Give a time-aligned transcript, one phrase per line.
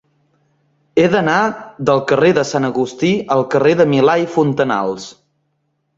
[1.01, 1.35] He d'anar
[1.89, 5.07] del carrer de Sant Agustí al carrer de Milà i Fontanals.